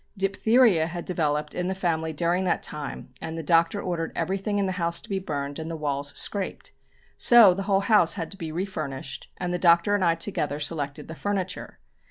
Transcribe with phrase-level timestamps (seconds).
[0.17, 4.65] Diphtheria had developed in the family during that time and the Doctor ordered everything in
[4.65, 6.71] the house to be burned, and the walls scraped.
[7.19, 11.07] So the whole house had to be refurnished, and the Doctor and I together selected
[11.07, 11.77] the furniture.